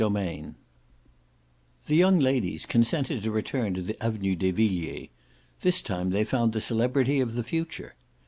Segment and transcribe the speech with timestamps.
[0.03, 0.55] III
[1.85, 5.09] The young ladies consented to return to the Avenue des Villiers; and
[5.61, 7.93] this time they found the celebrity of the future.